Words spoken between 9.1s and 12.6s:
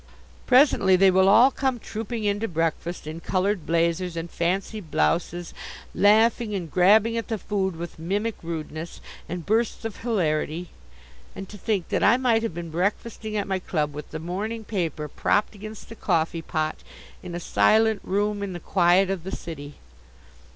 and bursts of hilarity. And to think that I might have